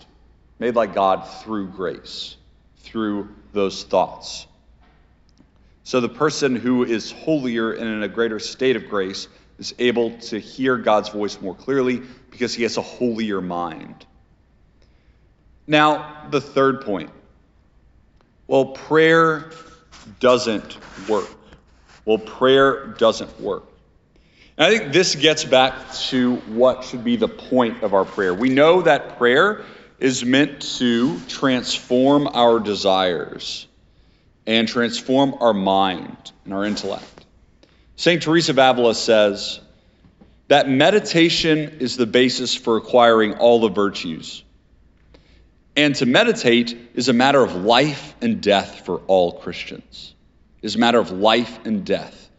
made 0.60 0.76
like 0.76 0.94
God 0.94 1.28
through 1.42 1.70
grace, 1.70 2.38
through 2.78 3.34
those 3.52 3.84
thoughts. 3.84 4.46
So 5.84 6.00
the 6.00 6.10
person 6.10 6.56
who 6.56 6.84
is 6.84 7.12
holier 7.12 7.72
and 7.72 7.90
in 7.90 8.04
a 8.04 8.08
greater 8.08 8.38
state 8.38 8.76
of 8.76 8.88
grace 8.88 9.28
is 9.58 9.74
able 9.80 10.16
to 10.20 10.40
hear 10.40 10.78
God's 10.78 11.10
voice 11.10 11.42
more 11.42 11.56
clearly 11.56 12.04
because 12.30 12.54
he 12.54 12.62
has 12.62 12.78
a 12.78 12.84
holier 12.84 13.42
mind. 13.42 14.06
Now, 15.68 16.28
the 16.30 16.42
third 16.42 16.82
point. 16.82 17.10
Well, 18.48 18.66
prayer 18.68 19.52
doesn't 20.20 20.78
work. 21.08 21.30
Well, 22.06 22.20
prayer 22.20 22.88
doesn't 22.88 23.40
work. 23.42 23.64
And 24.58 24.68
I 24.68 24.78
think 24.78 24.94
this 24.94 25.16
gets 25.16 25.44
back 25.44 25.94
to 26.10 26.36
what 26.36 26.86
should 26.86 27.04
be 27.04 27.16
the 27.18 27.28
point 27.28 27.84
of 27.84 27.94
our 27.94 28.06
prayer. 28.06 28.34
We 28.34 28.50
know 28.50 28.84
that 28.84 29.18
prayer 29.18 29.66
is 30.00 30.24
meant 30.24 30.62
to 30.78 31.20
transform 31.28 32.28
our 32.28 32.60
desires 32.60 33.68
and 34.46 34.68
transform 34.68 35.36
our 35.40 35.54
mind 35.54 36.32
and 36.46 36.54
our 36.54 36.64
intellect. 36.64 37.26
St. 37.96 38.22
Teresa 38.22 38.52
of 38.52 38.60
Avila 38.60 38.94
says 38.94 39.60
that 40.48 40.70
meditation 40.70 41.78
is 41.80 41.98
the 41.98 42.06
basis 42.06 42.54
for 42.56 42.78
acquiring 42.78 43.36
all 43.36 43.60
the 43.60 43.70
virtues. 43.70 44.44
And 45.76 45.96
to 45.96 46.06
meditate 46.06 46.78
is 46.94 47.10
a 47.10 47.14
matter 47.14 47.44
of 47.44 47.56
life 47.56 48.16
and 48.22 48.42
death 48.42 48.86
for 48.86 49.02
all 49.08 49.34
Christians. 49.34 50.14
It 50.62 50.68
is 50.68 50.76
a 50.76 50.80
matter 50.80 51.00
of 51.00 51.12
life 51.12 51.66
and 51.66 51.86
death 51.86 52.30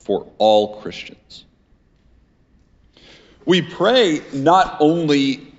for 0.00 0.30
all 0.38 0.80
Christians. 0.80 1.44
We 3.44 3.62
pray 3.62 4.20
not 4.32 4.76
only 4.80 5.52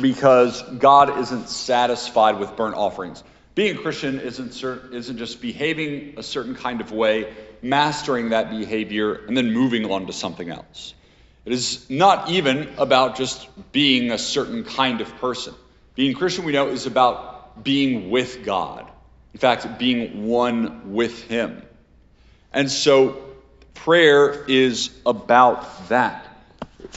because 0.00 0.62
God 0.62 1.18
isn't 1.18 1.48
satisfied 1.48 2.38
with 2.38 2.56
burnt 2.56 2.76
offerings. 2.76 3.22
Being 3.54 3.78
a 3.78 3.80
Christian 3.80 4.20
isn't, 4.20 4.62
isn't 4.92 5.16
just 5.16 5.40
behaving 5.40 6.14
a 6.18 6.22
certain 6.22 6.54
kind 6.54 6.80
of 6.82 6.92
way, 6.92 7.32
mastering 7.62 8.30
that 8.30 8.50
behavior, 8.50 9.14
and 9.14 9.36
then 9.36 9.52
moving 9.52 9.90
on 9.90 10.06
to 10.06 10.12
something 10.12 10.50
else. 10.50 10.92
It 11.46 11.52
is 11.52 11.88
not 11.88 12.28
even 12.28 12.68
about 12.76 13.16
just 13.16 13.48
being 13.72 14.10
a 14.10 14.18
certain 14.18 14.64
kind 14.64 15.00
of 15.00 15.08
person. 15.16 15.54
Being 15.96 16.14
Christian, 16.14 16.44
we 16.44 16.52
know, 16.52 16.68
is 16.68 16.86
about 16.86 17.64
being 17.64 18.10
with 18.10 18.44
God. 18.44 18.88
In 19.32 19.40
fact, 19.40 19.78
being 19.78 20.26
one 20.26 20.92
with 20.92 21.22
Him. 21.24 21.62
And 22.52 22.70
so 22.70 23.16
prayer 23.74 24.44
is 24.46 24.90
about 25.04 25.88
that. 25.88 26.26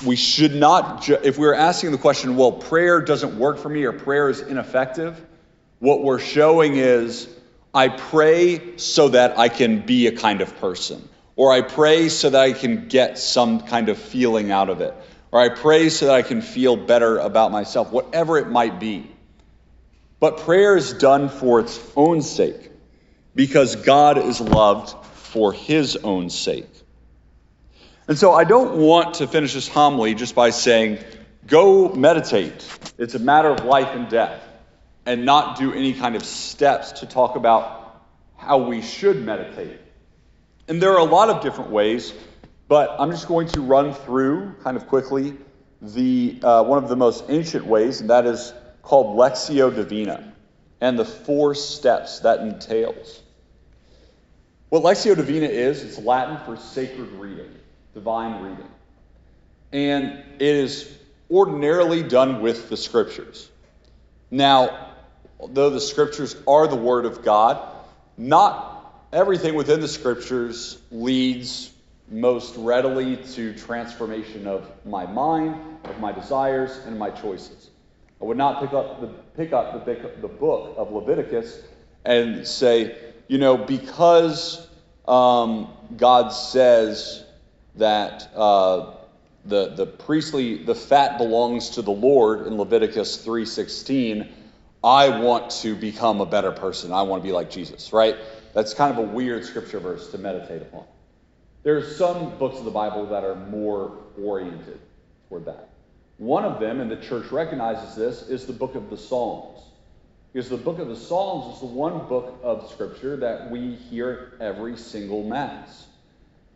We 0.06 0.16
should 0.16 0.54
not, 0.54 1.04
ju- 1.04 1.18
if 1.24 1.38
we're 1.38 1.54
asking 1.54 1.92
the 1.92 1.98
question, 1.98 2.36
well, 2.36 2.52
prayer 2.52 3.02
doesn't 3.02 3.40
work 3.40 3.58
for 3.58 3.70
me 3.70 3.84
or 3.86 3.94
prayer 3.94 4.30
is 4.30 4.42
ineffective, 4.42 5.20
what 5.80 6.04
we're 6.04 6.20
showing 6.20 6.76
is 6.76 7.28
I 7.74 7.88
pray 7.88 8.78
so 8.78 9.10
that 9.10 9.40
I 9.40 9.50
can 9.50 9.82
be 9.86 10.08
a 10.08 10.12
kind 10.12 10.42
of 10.42 10.58
person, 10.60 11.08
or 11.36 11.54
I 11.54 11.62
pray 11.62 12.10
so 12.10 12.30
that 12.30 12.42
I 12.42 12.52
can 12.52 12.90
get 12.90 13.18
some 13.18 13.62
kind 13.62 13.88
of 13.88 13.98
feeling 13.98 14.52
out 14.52 14.70
of 14.70 14.82
it, 14.82 14.94
or 15.32 15.40
I 15.40 15.50
pray 15.50 15.90
so 15.90 16.08
that 16.08 16.16
I 16.16 16.22
can 16.22 16.42
feel 16.42 16.76
better 16.76 17.18
about 17.18 17.52
myself, 17.52 17.92
whatever 17.92 18.38
it 18.38 18.50
might 18.50 18.80
be. 18.80 19.10
But 20.20 20.40
prayer 20.40 20.76
is 20.76 20.94
done 20.94 21.30
for 21.30 21.60
its 21.60 21.80
own 21.96 22.22
sake, 22.22 22.72
because 23.36 23.76
God 23.76 24.18
is 24.18 24.42
loved 24.42 24.94
for 25.16 25.54
his 25.54 25.96
own 25.98 26.30
sake. 26.30 26.68
And 28.08 28.18
so 28.18 28.34
I 28.34 28.44
don't 28.44 28.78
want 28.78 29.16
to 29.16 29.28
finish 29.28 29.54
this 29.54 29.68
homily 29.68 30.16
just 30.16 30.34
by 30.34 30.50
saying, 30.50 30.98
go 31.46 31.90
meditate. 31.90 32.68
It's 32.98 33.14
a 33.14 33.20
matter 33.20 33.50
of 33.50 33.64
life 33.64 33.90
and 33.96 34.10
death, 34.10 34.42
and 35.06 35.26
not 35.26 35.58
do 35.58 35.72
any 35.72 35.94
kind 35.94 36.16
of 36.16 36.26
steps 36.26 37.00
to 37.00 37.06
talk 37.06 37.36
about 37.36 38.04
how 38.36 38.58
we 38.58 38.82
should 38.82 39.24
meditate. 39.24 39.80
And 40.68 40.82
there 40.82 40.94
are 40.94 41.00
a 41.00 41.04
lot 41.04 41.30
of 41.30 41.42
different 41.42 41.70
ways 41.70 42.14
but 42.70 42.96
I'm 43.00 43.10
just 43.10 43.28
going 43.28 43.48
to 43.50 43.62
run 43.62 43.94
through 43.94 44.54
kind 44.64 44.78
of 44.78 44.88
quickly 44.88 45.36
the 45.82 46.40
uh, 46.44 46.64
one 46.64 46.82
of 46.82 46.88
the 46.88 46.96
most 46.96 47.26
ancient 47.28 47.66
ways, 47.66 48.00
and 48.00 48.10
that 48.12 48.26
is 48.26 48.54
called 48.84 49.18
Lectio 49.18 49.74
Divina, 49.74 50.32
and 50.80 50.98
the 50.98 51.04
four 51.04 51.56
steps 51.56 52.20
that 52.20 52.40
entails. 52.42 53.24
What 54.70 54.84
Lectio 54.84 55.16
Divina 55.16 55.48
is, 55.48 55.84
it's 55.84 55.98
Latin 55.98 56.38
for 56.46 56.56
sacred 56.62 57.12
reading, 57.14 57.52
divine 57.96 58.44
reading. 58.44 58.70
And 59.72 60.24
it 60.36 60.42
is 60.56 60.96
ordinarily 61.32 62.04
done 62.04 62.42
with 62.42 62.70
the 62.70 62.78
scriptures. 62.78 63.50
Now, 64.30 64.92
though 65.48 65.72
the 65.72 65.82
scriptures 65.82 66.36
are 66.48 66.68
the 66.68 66.76
word 66.76 67.06
of 67.06 67.24
God, 67.24 67.60
not 68.16 69.08
everything 69.12 69.56
within 69.56 69.80
the 69.80 69.88
scriptures 69.88 70.78
leads 70.92 71.72
most 72.10 72.56
readily 72.58 73.18
to 73.18 73.54
transformation 73.54 74.48
of 74.48 74.70
my 74.86 75.06
mind, 75.06 75.56
of 75.84 76.00
my 76.00 76.12
desires, 76.12 76.80
and 76.86 76.98
my 76.98 77.10
choices. 77.10 77.70
I 78.22 78.26
would 78.26 78.38
not 78.38 78.60
pick 78.60 78.74
up 78.74 79.00
the, 79.00 79.08
pick 79.38 79.54
up 79.54 79.86
the, 79.86 80.12
the 80.22 80.28
book 80.28 80.74
of 80.78 80.92
Leviticus 80.92 81.62
and 82.06 82.46
say, 82.46 82.96
you 83.28 83.38
know, 83.38 83.58
because 83.58 84.68
um, 85.08 85.70
God 85.96 86.30
says 86.30 87.24
that 87.76 88.30
uh, 88.36 88.94
the, 89.46 89.70
the 89.70 89.86
priestly, 89.86 90.64
the 90.64 90.76
fat 90.76 91.18
belongs 91.18 91.72
to 91.72 91.82
the 91.82 91.92
Lord 91.92 92.48
in 92.48 92.58
Leviticus 92.58 93.26
3.16, 93.26 94.28
I 94.84 95.20
want 95.20 95.52
to 95.62 95.76
become 95.76 96.22
a 96.22 96.26
better 96.26 96.52
person. 96.52 96.92
I 96.92 97.04
want 97.04 97.22
to 97.22 97.28
be 97.28 97.34
like 97.34 97.50
Jesus, 97.50 97.94
right? 97.94 98.16
That's 98.54 98.74
kind 98.74 98.98
of 98.98 98.98
a 98.98 99.08
weird 99.08 99.46
scripture 99.46 99.80
verse 99.80 100.10
to 100.12 100.18
meditate 100.18 100.62
upon. 100.62 100.86
There 101.64 101.78
are 101.78 101.84
some 101.84 102.38
books 102.38 102.58
of 102.58 102.66
the 102.66 102.72
Bible 102.72 103.06
that 103.08 103.24
are 103.24 103.36
more 103.36 103.98
oriented 104.22 104.80
toward 105.28 105.46
that. 105.46 105.70
One 106.18 106.44
of 106.44 106.60
them, 106.60 106.82
and 106.82 106.90
the 106.90 106.98
church 106.98 107.32
recognizes 107.32 107.96
this, 107.96 108.24
is 108.24 108.46
the 108.46 108.54
book 108.54 108.76
of 108.76 108.90
the 108.90 108.98
Psalms. 108.98 109.62
Because 110.32 110.50
the 110.50 110.58
book 110.58 110.80
of 110.80 110.88
the 110.88 110.96
Psalms 110.96 111.56
is 111.56 111.62
the 111.62 111.68
one 111.68 112.08
book 112.08 112.40
of 112.44 112.70
Scripture 112.72 113.18
that 113.18 113.50
we 113.50 113.76
hear 113.76 114.38
every 114.40 114.78
single 114.78 115.24
Mass. 115.24 115.88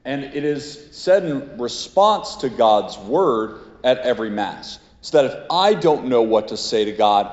And 0.05 0.23
it 0.23 0.43
is 0.43 0.89
said 0.91 1.23
in 1.25 1.57
response 1.57 2.37
to 2.37 2.49
God's 2.49 2.97
word 2.97 3.61
at 3.83 3.99
every 3.99 4.29
Mass. 4.29 4.79
So 5.01 5.21
that 5.21 5.31
if 5.31 5.45
I 5.49 5.73
don't 5.73 6.07
know 6.07 6.21
what 6.21 6.49
to 6.49 6.57
say 6.57 6.85
to 6.85 6.91
God, 6.91 7.31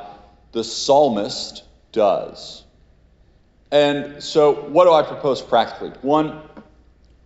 the 0.52 0.64
psalmist 0.64 1.62
does. 1.92 2.64
And 3.70 4.22
so, 4.22 4.52
what 4.52 4.84
do 4.86 4.92
I 4.92 5.02
propose 5.02 5.40
practically? 5.40 5.90
One, 6.02 6.42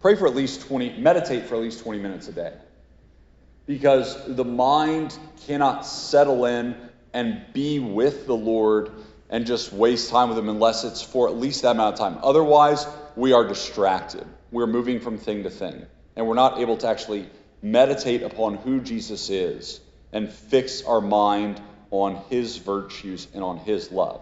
Pray 0.05 0.17
for 0.17 0.27
at 0.27 0.35
least 0.35 0.61
20, 0.69 0.99
meditate 0.99 1.47
for 1.47 1.55
at 1.55 1.63
least 1.63 1.81
20 1.83 1.99
minutes 1.99 2.29
a 2.29 2.33
day. 2.33 2.53
Because 3.65 4.37
the 4.37 4.45
mind 4.45 5.19
cannot 5.47 5.87
settle 5.87 6.45
in 6.45 6.77
and 7.15 7.43
be 7.55 7.79
with 7.79 8.27
the 8.27 8.37
Lord 8.37 8.91
and 9.31 9.47
just 9.47 9.73
waste 9.73 10.11
time 10.11 10.29
with 10.29 10.37
Him 10.37 10.51
unless 10.51 10.85
it's 10.85 11.01
for 11.01 11.31
at 11.31 11.37
least 11.37 11.63
that 11.63 11.71
amount 11.71 11.95
of 11.95 11.99
time. 11.99 12.19
Otherwise, 12.23 12.87
we 13.17 13.33
are 13.33 13.49
distracted. 13.49 14.27
We're 14.51 14.67
moving 14.67 15.01
from 15.01 15.17
thing 15.17 15.43
to 15.45 15.49
thing. 15.49 15.87
And 16.17 16.29
we're 16.29 16.35
not 16.35 16.59
able 16.59 16.77
to 16.77 16.87
actually 16.87 17.27
meditate 17.63 18.23
upon 18.23 18.57
who 18.57 18.83
Jesus 18.83 19.31
is 19.31 19.81
and 20.13 20.31
fix 20.31 20.83
our 20.83 21.01
mind 21.01 21.63
on 21.91 22.17
His 22.29 22.59
virtues 22.59 23.27
and 23.33 23.43
on 23.43 23.57
His 23.57 23.91
love. 23.91 24.21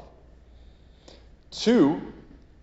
Two, 1.51 2.01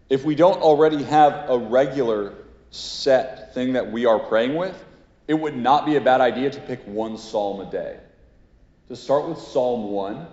if 0.09 0.23
we 0.23 0.35
don't 0.35 0.61
already 0.61 1.03
have 1.03 1.49
a 1.49 1.57
regular 1.57 2.33
set 2.71 3.53
thing 3.53 3.73
that 3.73 3.91
we 3.91 4.05
are 4.05 4.19
praying 4.19 4.55
with, 4.55 4.85
it 5.27 5.33
would 5.33 5.55
not 5.55 5.85
be 5.85 5.95
a 5.95 6.01
bad 6.01 6.21
idea 6.21 6.49
to 6.49 6.61
pick 6.61 6.81
one 6.85 7.17
psalm 7.17 7.61
a 7.61 7.69
day. 7.69 7.99
To 8.87 8.95
start 8.95 9.29
with 9.29 9.37
Psalm 9.37 9.91
1 9.91 10.27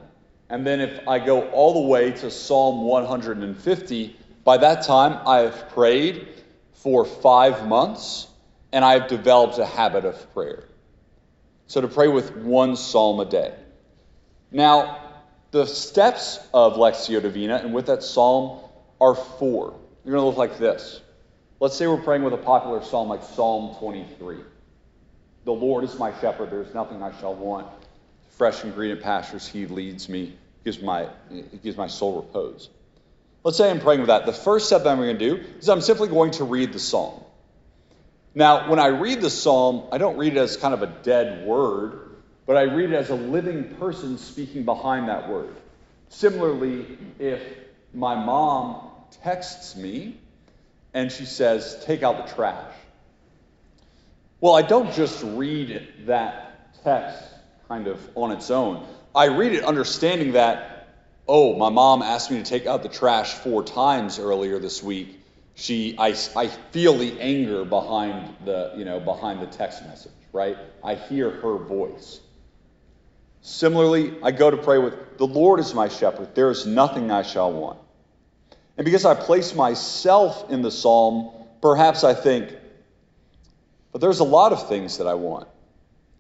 And 0.48 0.66
then 0.66 0.80
if 0.80 1.06
I 1.06 1.18
go 1.18 1.48
all 1.50 1.74
the 1.74 1.88
way 1.88 2.12
to 2.12 2.30
Psalm 2.30 2.84
150, 2.84 4.16
by 4.44 4.56
that 4.56 4.84
time 4.84 5.20
I 5.26 5.40
have 5.40 5.68
prayed 5.70 6.28
for 6.72 7.04
five 7.04 7.66
months 7.66 8.28
and 8.72 8.84
I 8.84 8.98
have 8.98 9.08
developed 9.08 9.58
a 9.58 9.66
habit 9.66 10.04
of 10.04 10.32
prayer. 10.32 10.64
So 11.66 11.80
to 11.80 11.88
pray 11.88 12.08
with 12.08 12.34
one 12.36 12.76
psalm 12.76 13.20
a 13.20 13.24
day. 13.24 13.54
Now, 14.52 15.02
the 15.50 15.66
steps 15.66 16.38
of 16.54 16.74
Lectio 16.74 17.20
Divina 17.20 17.56
and 17.56 17.74
with 17.74 17.86
that 17.86 18.02
psalm 18.02 18.60
are 19.00 19.14
four. 19.14 19.74
They're 20.04 20.12
going 20.12 20.22
to 20.22 20.26
look 20.26 20.36
like 20.36 20.58
this. 20.58 21.00
Let's 21.58 21.74
say 21.74 21.86
we're 21.86 21.96
praying 21.96 22.22
with 22.22 22.34
a 22.34 22.38
popular 22.38 22.84
psalm 22.84 23.08
like 23.08 23.22
Psalm 23.22 23.76
23. 23.78 24.36
The 25.46 25.52
Lord 25.52 25.84
is 25.84 25.98
my 25.98 26.12
shepherd, 26.20 26.50
there's 26.50 26.74
nothing 26.74 27.02
I 27.02 27.18
shall 27.18 27.34
want. 27.34 27.66
Fresh 28.36 28.64
and 28.64 28.74
green 28.74 29.00
pastures 29.00 29.48
he 29.48 29.66
leads 29.66 30.06
me, 30.10 30.36
gives 30.64 30.82
my, 30.82 31.08
gives 31.62 31.78
my 31.78 31.86
soul 31.86 32.16
repose. 32.16 32.68
Let's 33.42 33.56
say 33.56 33.70
I'm 33.70 33.80
praying 33.80 34.00
with 34.00 34.08
that. 34.08 34.26
The 34.26 34.34
first 34.34 34.66
step 34.66 34.82
that 34.82 34.90
I'm 34.90 34.98
going 34.98 35.16
to 35.16 35.36
do 35.36 35.42
is 35.58 35.70
I'm 35.70 35.80
simply 35.80 36.08
going 36.08 36.32
to 36.32 36.44
read 36.44 36.74
the 36.74 36.78
psalm. 36.78 37.24
Now, 38.34 38.68
when 38.68 38.78
I 38.78 38.88
read 38.88 39.22
the 39.22 39.30
psalm, 39.30 39.84
I 39.90 39.96
don't 39.96 40.18
read 40.18 40.36
it 40.36 40.38
as 40.38 40.58
kind 40.58 40.74
of 40.74 40.82
a 40.82 40.88
dead 40.88 41.46
word, 41.46 42.16
but 42.44 42.58
I 42.58 42.64
read 42.64 42.90
it 42.92 42.96
as 42.96 43.08
a 43.08 43.14
living 43.14 43.76
person 43.76 44.18
speaking 44.18 44.64
behind 44.66 45.08
that 45.08 45.30
word. 45.30 45.54
Similarly, 46.10 46.98
if 47.18 47.40
my 47.94 48.14
mom 48.14 48.90
texts 49.22 49.74
me 49.74 50.18
and 50.96 51.12
she 51.12 51.26
says, 51.26 51.84
Take 51.84 52.02
out 52.02 52.26
the 52.26 52.34
trash. 52.34 52.74
Well, 54.40 54.54
I 54.54 54.62
don't 54.62 54.92
just 54.94 55.22
read 55.22 55.88
that 56.06 56.82
text 56.82 57.22
kind 57.68 57.86
of 57.86 58.00
on 58.14 58.32
its 58.32 58.50
own. 58.50 58.86
I 59.14 59.26
read 59.26 59.52
it 59.52 59.62
understanding 59.62 60.32
that 60.32 60.72
oh, 61.28 61.56
my 61.56 61.68
mom 61.68 62.02
asked 62.02 62.30
me 62.30 62.38
to 62.38 62.44
take 62.44 62.66
out 62.66 62.82
the 62.82 62.88
trash 62.88 63.34
four 63.34 63.64
times 63.64 64.18
earlier 64.20 64.58
this 64.60 64.82
week. 64.82 65.20
She, 65.56 65.96
I, 65.98 66.14
I 66.36 66.46
feel 66.46 66.96
the 66.96 67.20
anger 67.20 67.64
behind 67.64 68.36
the, 68.44 68.72
you 68.76 68.84
know, 68.84 69.00
behind 69.00 69.40
the 69.40 69.46
text 69.46 69.82
message, 69.82 70.12
right? 70.32 70.56
I 70.84 70.94
hear 70.94 71.30
her 71.30 71.56
voice. 71.56 72.20
Similarly, 73.40 74.14
I 74.22 74.30
go 74.30 74.50
to 74.50 74.56
pray 74.56 74.78
with, 74.78 75.18
the 75.18 75.26
Lord 75.26 75.58
is 75.58 75.74
my 75.74 75.88
shepherd. 75.88 76.34
There 76.36 76.50
is 76.50 76.64
nothing 76.64 77.10
I 77.10 77.22
shall 77.22 77.52
want. 77.52 77.80
And 78.76 78.84
because 78.84 79.04
I 79.04 79.14
place 79.14 79.54
myself 79.54 80.50
in 80.50 80.62
the 80.62 80.70
psalm, 80.70 81.30
perhaps 81.60 82.04
I 82.04 82.14
think, 82.14 82.54
but 83.92 84.00
there's 84.00 84.20
a 84.20 84.24
lot 84.24 84.52
of 84.52 84.68
things 84.68 84.98
that 84.98 85.06
I 85.06 85.14
want. 85.14 85.48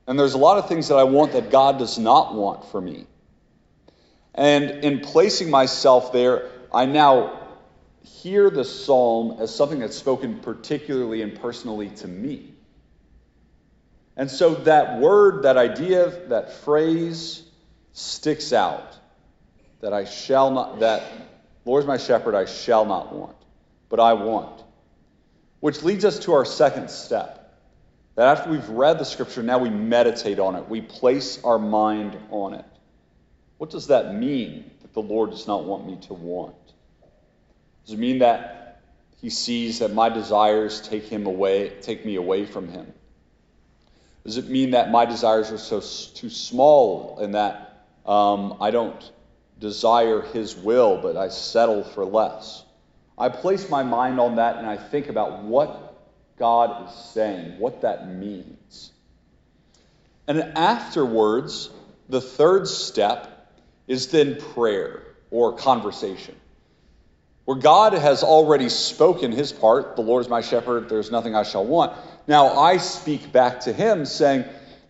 And 0.06 0.18
there's 0.18 0.34
a 0.34 0.38
lot 0.38 0.58
of 0.58 0.68
things 0.68 0.88
that 0.88 0.96
I 0.96 1.04
want 1.04 1.32
that 1.32 1.50
God 1.50 1.78
does 1.78 1.98
not 1.98 2.34
want 2.34 2.64
for 2.70 2.80
me. 2.80 3.06
And 4.34 4.84
in 4.84 5.00
placing 5.00 5.50
myself 5.50 6.12
there, 6.12 6.50
I 6.72 6.86
now 6.86 7.48
hear 8.02 8.50
the 8.50 8.64
psalm 8.64 9.36
as 9.40 9.54
something 9.54 9.80
that's 9.80 9.96
spoken 9.96 10.38
particularly 10.40 11.22
and 11.22 11.38
personally 11.40 11.88
to 11.88 12.08
me. 12.08 12.52
And 14.16 14.30
so 14.30 14.54
that 14.54 15.00
word, 15.00 15.42
that 15.42 15.56
idea, 15.56 16.10
that 16.28 16.52
phrase 16.52 17.42
sticks 17.92 18.52
out 18.52 18.96
that 19.80 19.92
I 19.92 20.04
shall 20.04 20.50
not, 20.50 20.80
that 20.80 21.02
Lord 21.66 21.82
is 21.82 21.86
my 21.86 21.98
shepherd, 21.98 22.34
I 22.34 22.44
shall 22.44 22.86
not 22.86 23.12
want, 23.12 23.36
but 23.88 23.98
I 23.98 24.12
want. 24.12 24.62
Which 25.60 25.82
leads 25.82 26.04
us 26.04 26.20
to 26.20 26.32
our 26.34 26.44
second 26.44 26.90
step. 26.90 27.42
That 28.14 28.38
after 28.38 28.50
we've 28.50 28.68
read 28.68 28.98
the 28.98 29.04
scripture, 29.04 29.42
now 29.42 29.58
we 29.58 29.68
meditate 29.68 30.38
on 30.38 30.54
it, 30.54 30.68
we 30.68 30.80
place 30.80 31.42
our 31.44 31.58
mind 31.58 32.16
on 32.30 32.54
it. 32.54 32.64
What 33.58 33.70
does 33.70 33.88
that 33.88 34.14
mean 34.14 34.70
that 34.82 34.94
the 34.94 35.02
Lord 35.02 35.30
does 35.30 35.46
not 35.46 35.64
want 35.64 35.86
me 35.86 35.98
to 36.06 36.14
want? 36.14 36.54
Does 37.84 37.94
it 37.94 37.98
mean 37.98 38.20
that 38.20 38.80
he 39.20 39.28
sees 39.28 39.80
that 39.80 39.92
my 39.92 40.08
desires 40.08 40.80
take 40.80 41.04
him 41.04 41.26
away, 41.26 41.70
take 41.80 42.06
me 42.06 42.14
away 42.14 42.46
from 42.46 42.68
him? 42.68 42.92
Does 44.24 44.36
it 44.36 44.48
mean 44.48 44.70
that 44.70 44.90
my 44.90 45.04
desires 45.04 45.50
are 45.50 45.58
so 45.58 45.80
too 46.14 46.30
small 46.30 47.18
and 47.18 47.34
that 47.34 47.84
um, 48.06 48.56
I 48.60 48.70
don't 48.70 49.10
desire 49.58 50.20
his 50.20 50.56
will, 50.56 51.00
but 51.00 51.16
I 51.16 51.28
settle 51.28 51.82
for 51.82 52.04
less? 52.04 52.64
I 53.18 53.28
place 53.28 53.70
my 53.70 53.82
mind 53.82 54.20
on 54.20 54.36
that 54.36 54.56
and 54.56 54.66
I 54.66 54.76
think 54.76 55.08
about 55.08 55.42
what 55.42 55.94
God 56.38 56.88
is 56.88 56.94
saying, 56.94 57.58
what 57.58 57.80
that 57.82 58.08
means. 58.08 58.92
And 60.28 60.40
afterwards, 60.56 61.70
the 62.08 62.20
third 62.20 62.68
step 62.68 63.50
is 63.86 64.08
then 64.08 64.38
prayer 64.54 65.02
or 65.30 65.56
conversation. 65.56 66.34
Where 67.44 67.56
God 67.56 67.92
has 67.92 68.24
already 68.24 68.68
spoken 68.68 69.30
his 69.30 69.52
part, 69.52 69.94
the 69.94 70.02
Lord 70.02 70.24
is 70.24 70.28
my 70.28 70.40
shepherd, 70.40 70.88
there's 70.88 71.12
nothing 71.12 71.36
I 71.36 71.44
shall 71.44 71.64
want. 71.64 71.96
Now 72.26 72.58
I 72.58 72.78
speak 72.78 73.30
back 73.30 73.60
to 73.60 73.72
him 73.72 74.04
saying, 74.04 74.44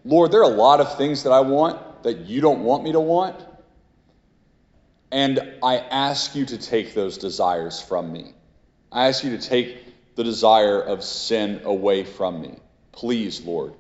Lord, 0.05 0.33
there 0.33 0.40
are 0.40 0.50
a 0.50 0.57
lot 0.57 0.81
of 0.81 0.96
things 0.96 1.24
that 1.24 1.33
I 1.33 1.40
want 1.40 2.02
that 2.02 2.20
you 2.20 2.40
don't 2.40 2.64
want 2.64 2.83
me 2.83 2.92
to 2.92 3.00
want. 3.00 3.37
And 5.10 5.54
I 5.62 5.76
ask 5.78 6.34
you 6.34 6.46
to 6.46 6.58
take 6.58 6.94
those 6.94 7.18
desires 7.18 7.80
from 7.80 8.12
me. 8.12 8.32
I 8.90 9.08
ask 9.08 9.24
you 9.24 9.36
to 9.36 9.42
take 9.42 10.14
the 10.16 10.24
desire 10.24 10.80
of 10.80 11.04
sin 11.04 11.62
away 11.64 12.04
from 12.04 12.40
me. 12.40 12.56
Please, 12.92 13.42
Lord. 13.42 13.74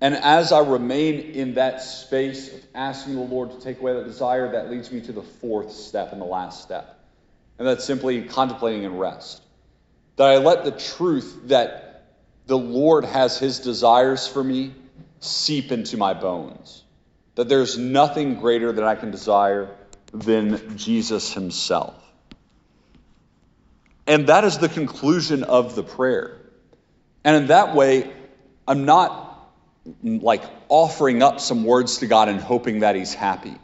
And 0.00 0.14
as 0.14 0.52
I 0.52 0.58
remain 0.58 1.20
in 1.20 1.54
that 1.54 1.80
space 1.80 2.52
of 2.52 2.60
asking 2.74 3.14
the 3.14 3.20
Lord 3.20 3.52
to 3.52 3.60
take 3.60 3.80
away 3.80 3.94
that 3.94 4.04
desire, 4.04 4.52
that 4.52 4.70
leads 4.70 4.90
me 4.90 5.00
to 5.02 5.12
the 5.12 5.22
fourth 5.22 5.72
step 5.72 6.12
and 6.12 6.20
the 6.20 6.26
last 6.26 6.62
step. 6.62 6.98
And 7.58 7.66
that's 7.66 7.84
simply 7.84 8.22
contemplating 8.24 8.84
and 8.84 8.98
rest. 8.98 9.42
That 10.16 10.28
I 10.28 10.38
let 10.38 10.64
the 10.64 10.72
truth 10.72 11.42
that 11.44 12.14
the 12.46 12.58
Lord 12.58 13.04
has 13.04 13.38
his 13.38 13.60
desires 13.60 14.26
for 14.26 14.42
me 14.42 14.74
seep 15.20 15.70
into 15.70 15.96
my 15.96 16.14
bones. 16.14 16.82
That 17.36 17.48
there's 17.48 17.78
nothing 17.78 18.40
greater 18.40 18.72
that 18.72 18.84
I 18.84 18.96
can 18.96 19.10
desire 19.10 19.70
than 20.12 20.76
Jesus 20.76 21.32
himself. 21.32 21.94
And 24.06 24.26
that 24.26 24.44
is 24.44 24.58
the 24.58 24.68
conclusion 24.68 25.44
of 25.44 25.74
the 25.74 25.82
prayer. 25.82 26.38
And 27.24 27.36
in 27.36 27.46
that 27.48 27.74
way, 27.74 28.12
I'm 28.66 28.84
not 28.84 29.52
like 30.02 30.42
offering 30.68 31.22
up 31.22 31.40
some 31.40 31.64
words 31.64 31.98
to 31.98 32.06
God 32.06 32.28
and 32.28 32.40
hoping 32.40 32.80
that 32.80 32.96
He's 32.96 33.14
happy. 33.14 33.54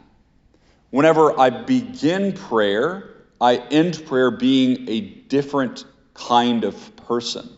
Whenever 0.89 1.39
I 1.39 1.49
begin 1.49 2.33
prayer, 2.33 3.09
I 3.39 3.57
end 3.57 4.05
prayer 4.05 4.31
being 4.31 4.89
a 4.89 5.01
different 5.01 5.85
kind 6.13 6.63
of 6.63 6.95
person. 6.95 7.49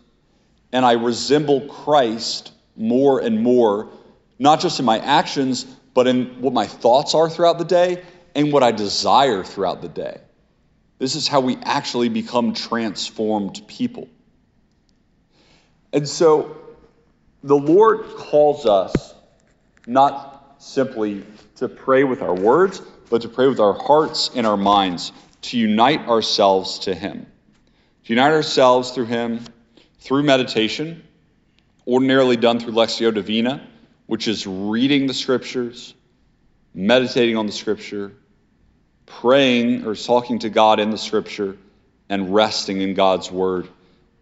And 0.71 0.85
I 0.85 0.93
resemble 0.93 1.67
Christ 1.67 2.51
more 2.75 3.19
and 3.19 3.41
more, 3.41 3.89
not 4.37 4.59
just 4.59 4.79
in 4.79 4.85
my 4.85 4.99
actions, 4.99 5.65
but 5.93 6.07
in 6.07 6.41
what 6.41 6.53
my 6.53 6.67
thoughts 6.67 7.15
are 7.15 7.29
throughout 7.29 7.57
the 7.57 7.65
day 7.65 8.03
and 8.35 8.51
what 8.51 8.63
I 8.63 8.71
desire 8.71 9.43
throughout 9.43 9.81
the 9.81 9.89
day. 9.89 10.19
This 10.99 11.15
is 11.15 11.27
how 11.27 11.41
we 11.41 11.57
actually 11.63 12.09
become 12.09 12.53
transformed 12.53 13.61
people. 13.67 14.07
And 15.91 16.07
so 16.07 16.55
the 17.43 17.57
Lord 17.57 18.05
calls 18.15 18.65
us 18.65 19.15
not 19.87 20.55
simply 20.59 21.23
to 21.55 21.67
pray 21.67 22.03
with 22.03 22.21
our 22.21 22.35
words, 22.35 22.81
but 23.09 23.23
to 23.23 23.29
pray 23.29 23.47
with 23.47 23.59
our 23.59 23.73
hearts 23.73 24.29
and 24.35 24.45
our 24.45 24.57
minds, 24.57 25.11
to 25.41 25.57
unite 25.57 26.07
ourselves 26.07 26.79
to 26.79 26.93
Him. 26.93 27.25
To 28.05 28.13
unite 28.13 28.31
ourselves 28.31 28.91
through 28.91 29.05
Him 29.05 29.41
through 30.01 30.23
meditation, 30.23 31.03
ordinarily 31.87 32.35
done 32.35 32.59
through 32.59 32.73
Lectio 32.73 33.13
Divina, 33.13 33.65
which 34.07 34.27
is 34.27 34.45
reading 34.45 35.07
the 35.07 35.13
Scriptures, 35.13 35.93
meditating 36.73 37.37
on 37.37 37.45
the 37.45 37.51
Scripture, 37.51 38.11
praying 39.19 39.85
or 39.85 39.95
talking 39.95 40.39
to 40.39 40.49
God 40.49 40.79
in 40.79 40.91
the 40.91 40.97
Scripture, 40.97 41.57
and 42.09 42.33
resting 42.33 42.81
in 42.81 42.93
God's 42.93 43.31
Word 43.31 43.67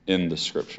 in 0.06 0.30
the 0.30 0.38
Scripture. 0.38 0.78